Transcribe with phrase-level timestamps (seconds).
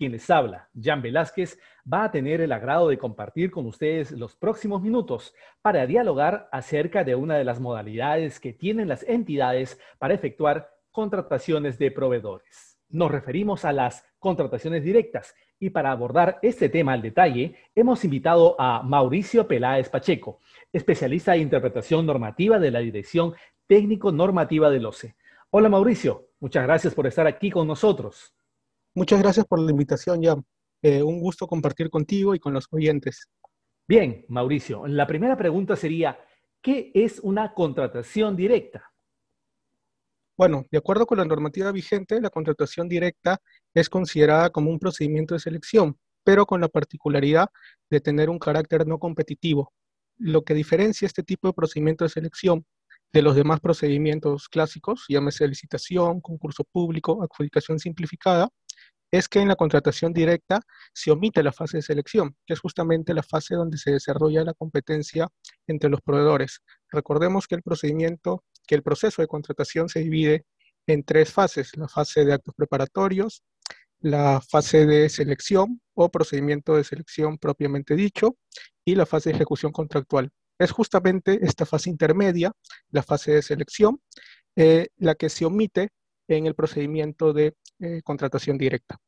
[0.00, 4.34] quien les habla, Jan Velázquez, va a tener el agrado de compartir con ustedes los
[4.34, 10.14] próximos minutos para dialogar acerca de una de las modalidades que tienen las entidades para
[10.14, 12.78] efectuar contrataciones de proveedores.
[12.88, 18.56] Nos referimos a las contrataciones directas y para abordar este tema al detalle, hemos invitado
[18.58, 20.40] a Mauricio Peláez Pacheco,
[20.72, 23.34] especialista de interpretación normativa de la Dirección
[23.66, 25.14] Técnico Normativa del OCE.
[25.50, 28.34] Hola Mauricio, muchas gracias por estar aquí con nosotros.
[28.94, 30.44] Muchas gracias por la invitación, Jan.
[30.82, 33.28] Eh, un gusto compartir contigo y con los oyentes.
[33.86, 36.18] Bien, Mauricio, la primera pregunta sería,
[36.62, 38.90] ¿qué es una contratación directa?
[40.36, 43.40] Bueno, de acuerdo con la normativa vigente, la contratación directa
[43.74, 47.48] es considerada como un procedimiento de selección, pero con la particularidad
[47.90, 49.72] de tener un carácter no competitivo.
[50.16, 52.64] Lo que diferencia este tipo de procedimiento de selección
[53.12, 58.48] de los demás procedimientos clásicos, llámese licitación, concurso público, adjudicación simplificada,
[59.10, 60.60] es que en la contratación directa
[60.94, 64.54] se omite la fase de selección, que es justamente la fase donde se desarrolla la
[64.54, 65.28] competencia
[65.66, 66.60] entre los proveedores.
[66.90, 67.62] Recordemos que el
[68.66, 70.44] que el proceso de contratación se divide
[70.86, 73.42] en tres fases, la fase de actos preparatorios,
[74.00, 78.36] la fase de selección o procedimiento de selección propiamente dicho
[78.84, 80.30] y la fase de ejecución contractual.
[80.60, 82.52] Es justamente esta fase intermedia,
[82.90, 83.98] la fase de selección,
[84.54, 85.88] eh, la que se omite
[86.28, 88.98] en el procedimiento de eh, contratación directa.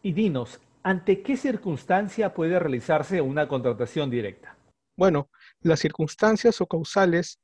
[0.00, 4.56] Y dinos, ¿ante qué circunstancia puede realizarse una contratación directa?
[4.96, 5.28] Bueno,
[5.60, 7.40] las circunstancias o causales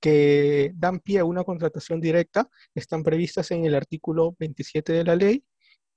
[0.00, 5.16] que dan pie a una contratación directa están previstas en el artículo 27 de la
[5.16, 5.44] ley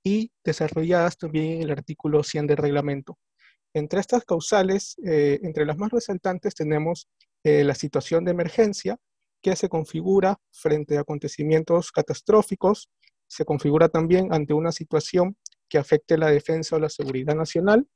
[0.04, 3.20] y desarrolladas también en el artículo 100 del reglamento.
[3.74, 7.08] Entre estas causales, eh, entre las más resaltantes tenemos
[7.44, 8.98] eh, la situación de emergencia,
[9.42, 12.90] que se configura frente a acontecimientos catastróficos,
[13.28, 15.38] se configura también ante una situación
[15.68, 17.88] que afecte la defensa o la seguridad nacional,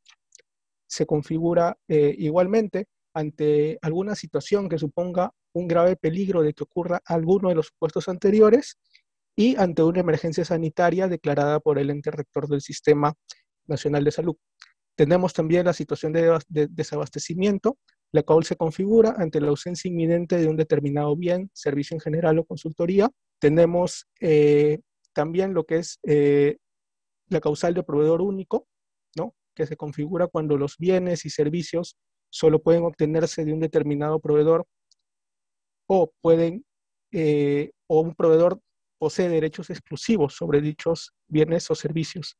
[0.87, 7.01] se configura eh, igualmente ante alguna situación que suponga un grave peligro de que ocurra
[7.05, 8.77] alguno de los supuestos anteriores
[9.35, 13.13] y ante una emergencia sanitaria declarada por el ente rector del Sistema
[13.67, 14.35] Nacional de Salud.
[14.95, 16.39] Tenemos también la situación de,
[16.69, 17.77] desabastecimiento,
[18.11, 22.39] la cual se configura ante la ausencia inminente de un determinado bien, servicio en general
[22.39, 23.09] o consultoría.
[23.39, 24.79] Tenemos eh,
[25.13, 26.57] también lo que es eh,
[27.27, 28.67] la causal de proveedor único,
[29.15, 29.35] ¿no?
[29.53, 31.97] que se configura cuando los bienes y servicios
[32.29, 34.65] solo pueden obtenerse de un determinado proveedor
[35.87, 36.65] o pueden
[37.11, 38.59] eh, o un proveedor
[38.97, 42.37] posee derechos exclusivos sobre dichos bienes o servicios.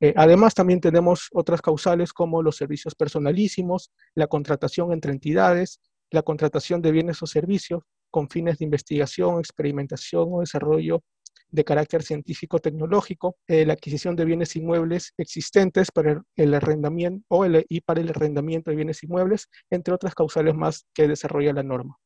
[0.00, 5.80] Eh, además, también tenemos otras causales como los servicios personalísimos, la contratación entre entidades,
[6.10, 11.02] la contratación de bienes o servicios con fines de investigación, experimentación o desarrollo
[11.50, 17.80] de carácter científico-tecnológico, eh, la adquisición de bienes inmuebles existentes para el, arrendamiento o y
[17.80, 21.96] para el arrendamiento de bienes inmuebles, entre otras causales más que desarrolla la norma.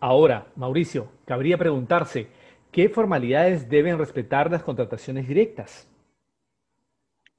[0.00, 2.28] Ahora, Mauricio, cabría preguntarse,
[2.70, 5.88] ¿qué formalidades deben respetar las contrataciones directas?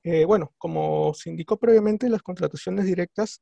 [0.03, 3.41] Eh, bueno, como se indicó previamente, las contrataciones directas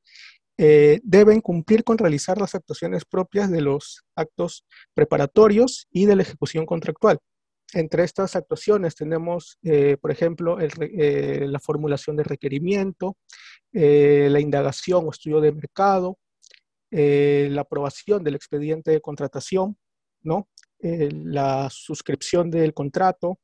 [0.58, 6.22] eh, deben cumplir con realizar las actuaciones propias de los actos preparatorios y de la
[6.22, 7.20] ejecución contractual.
[7.74, 13.16] Entre estas actuaciones tenemos, eh, por ejemplo, la formulación de requerimiento,
[13.72, 16.18] la indagación o estudio de mercado,
[16.92, 19.78] la aprobación del expediente de contratación,
[20.22, 20.50] ¿no?
[20.82, 23.40] la suscripción del contrato,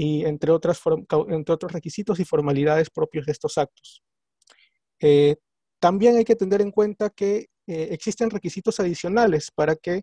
[0.00, 0.80] y entre, otras,
[1.28, 4.04] entre otros requisitos y formalidades propios de estos actos.
[5.00, 5.38] Eh,
[5.80, 10.02] también hay que tener en cuenta que eh, existen requisitos adicionales para que,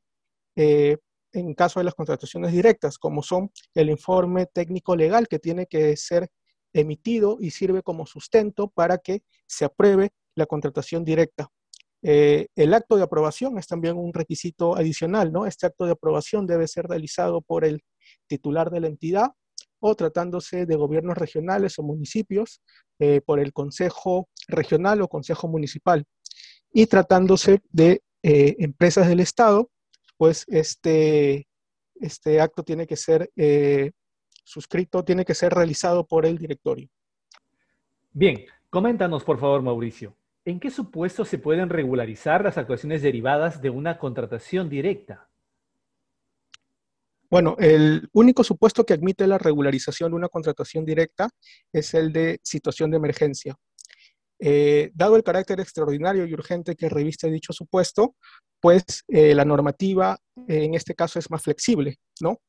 [0.58, 0.98] eh,
[1.32, 5.96] en caso de las contrataciones directas, como son el informe técnico legal que tiene que
[5.96, 6.28] ser
[6.74, 11.50] emitido y sirve como sustento para que se apruebe la contratación directa.
[12.02, 15.46] el acto de aprobación es también un requisito adicional, ¿no?
[15.46, 17.82] Este acto de aprobación debe ser realizado por el
[18.28, 19.32] titular de la entidad
[19.88, 22.62] o tratándose de gobiernos regionales o municipios
[22.98, 26.06] eh, por el Consejo Regional o Consejo Municipal.
[26.74, 29.70] Y tratándose de eh, empresas del Estado,
[30.18, 31.48] pues este,
[32.02, 33.92] este acto tiene que ser eh,
[34.44, 36.90] suscrito, tiene que ser realizado por el directorio.
[38.12, 40.16] Bien, coméntanos por favor, Mauricio.
[40.46, 45.30] ¿En qué supuestos se pueden regularizar las actuaciones derivadas de una contratación directa?
[47.30, 51.30] Bueno, el único supuesto que admite la regularización de una contratación directa
[51.74, 53.56] es el de situación de emergencia.
[54.40, 58.16] Eh, dado el carácter extraordinario y urgente que reviste dicho supuesto,
[58.60, 60.18] pues eh, la normativa
[60.48, 62.42] en este caso es más flexible, ¿no?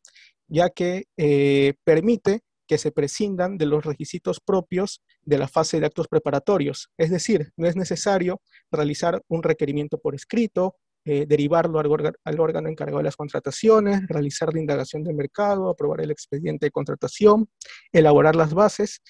[0.48, 5.86] Ya que eh, permite que se prescindan de los requisitos propios de la fase de
[5.86, 6.90] actos preparatorios.
[6.98, 8.40] Es decir, no es necesario
[8.70, 10.76] realizar un requerimiento por escrito,
[11.06, 16.10] derivarlo al, al, órgano encargado de las contrataciones, realizar la indagación de mercado, aprobar el
[16.10, 17.48] expediente de contratación,
[17.92, 19.00] elaborar las bases.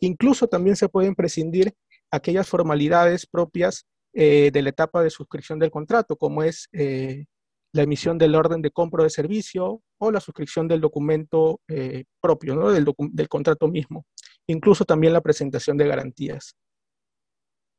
[0.00, 1.74] Incluso también se pueden prescindir
[2.10, 7.26] aquellas formalidades propias eh, de la etapa de suscripción del contrato, como es eh,
[7.72, 12.70] la emisión del orden de compra de servicio o la suscripción del documento eh, propio,
[12.70, 14.06] del, contrato mismo,
[14.46, 16.56] incluso también la presentación de garantías.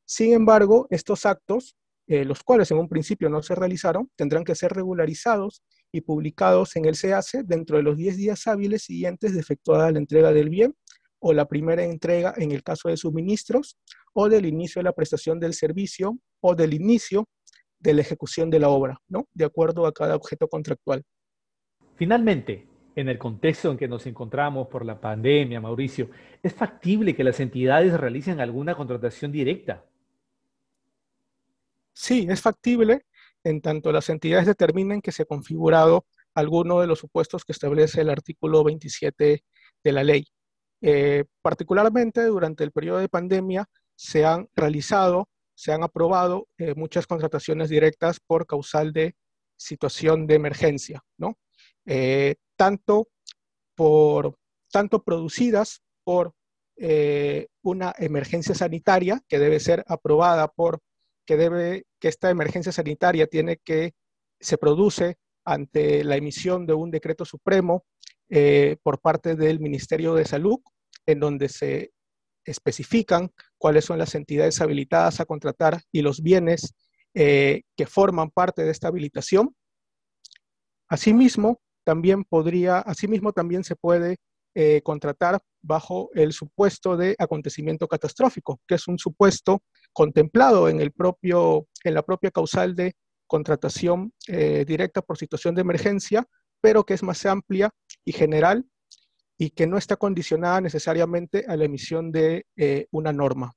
[0.06, 1.76] Sin embargo, estos actos,
[2.10, 5.62] los cuales en un principio no se realizaron, tendrán que ser regularizados
[5.92, 10.00] y publicados en el CAC dentro de los 10 días hábiles siguientes de efectuada la
[10.00, 10.76] entrega del bien
[11.20, 13.78] o la primera entrega en el caso de suministros
[14.14, 17.28] o del inicio de la prestación del servicio o del inicio
[17.80, 19.28] de la ejecución de la obra, ¿no?
[19.34, 21.04] De acuerdo a cada objeto contractual.
[21.96, 26.10] Finalmente, en el contexto en que nos encontramos por la pandemia, Mauricio,
[26.42, 29.86] ¿es factible que las entidades realicen alguna contratación directa?
[32.02, 33.06] Sí, es factible
[33.44, 38.00] en tanto las entidades determinen que se ha configurado alguno de los supuestos que establece
[38.00, 39.44] el artículo 27
[39.84, 40.26] de la ley.
[40.82, 43.66] Eh, particularmente durante el periodo de pandemia
[43.98, 49.18] se han realizado, se han aprobado eh, muchas contrataciones directas por causal de
[49.58, 51.38] situación de emergencia, ¿no?
[51.86, 53.10] Eh, tanto,
[53.76, 54.38] por,
[54.72, 56.34] tanto producidas por
[57.62, 60.80] una emergencia sanitaria que debe ser aprobada por,
[61.30, 63.94] que debe, que esta emergencia sanitaria tiene que,
[64.40, 67.86] se produce ante la emisión de un decreto supremo
[68.30, 70.58] eh, por parte del Ministerio de Salud,
[71.06, 71.92] en donde se
[72.44, 73.30] especifican
[73.60, 76.74] cuáles son las entidades habilitadas a contratar y los bienes
[77.14, 79.56] eh, que forman parte de esta habilitación.
[80.88, 84.18] Asimismo, también podría, asimismo también se puede
[84.56, 89.62] eh, contratar bajo el supuesto de acontecimiento catastrófico, que es un supuesto
[89.94, 92.94] contemplado en, el propio, en la propia causal de
[93.28, 96.26] contratación directa por situación de emergencia,
[96.62, 97.70] pero que es más amplia
[98.04, 98.66] y general
[99.42, 103.54] y que no está condicionada necesariamente a la emisión de eh, una norma.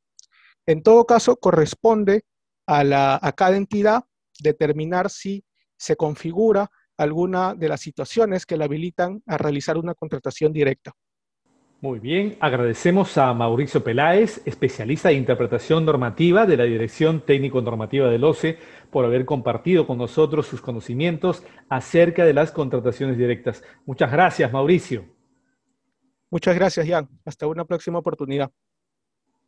[0.64, 2.24] En todo caso, corresponde
[2.66, 4.04] a, la, a cada entidad
[4.38, 5.44] determinar si
[5.76, 10.92] se configura alguna de las situaciones que la habilitan a realizar una contratación directa.
[11.82, 18.08] Muy bien, agradecemos a Mauricio Peláez, especialista de interpretación normativa de la Dirección Técnico Normativa
[18.08, 18.56] del OCE,
[18.88, 23.64] por haber compartido con nosotros sus conocimientos acerca de las contrataciones directas.
[23.84, 25.06] Muchas gracias, Mauricio.
[26.30, 27.08] Muchas gracias, Jan.
[27.24, 28.52] Hasta una próxima oportunidad.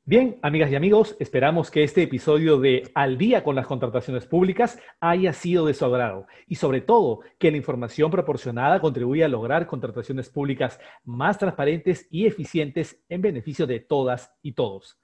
[0.06, 4.78] Bien, amigas y amigos, esperamos que este episodio de Al día con las contrataciones públicas
[5.00, 9.66] haya sido de su agrado y sobre todo que la información proporcionada contribuya a lograr
[9.66, 14.98] contrataciones públicas más transparentes y eficientes en beneficio de todas y todos.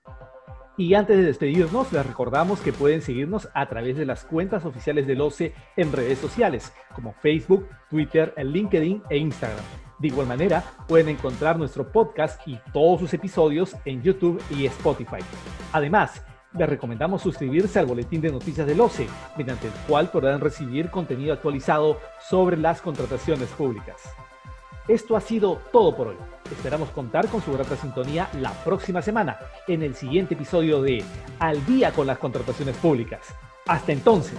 [0.77, 5.07] Y antes de despedirnos, les recordamos que pueden seguirnos a través de las cuentas oficiales
[5.07, 9.65] del OCE en redes sociales como Facebook, Twitter, LinkedIn e Instagram
[10.01, 15.19] de igual manera, pueden encontrar nuestro podcast y todos sus episodios en YouTube y Spotify.
[15.73, 16.23] Además,
[16.55, 21.35] les recomendamos suscribirse al boletín de noticias del OCE, mediante el cual podrán recibir contenido
[21.35, 24.03] actualizado sobre las contrataciones públicas.
[24.89, 26.17] Esto ha sido todo por hoy.
[26.51, 29.39] Esperamos contar con su grata sintonía la próxima semana
[29.69, 31.05] en el siguiente episodio de
[31.39, 33.21] Al día con las contrataciones públicas.
[33.69, 34.39] Hasta entonces.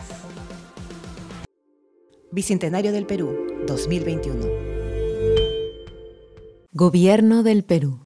[2.31, 4.70] Bicentenario del Perú, 2021.
[6.73, 8.05] Gobierno del Perú.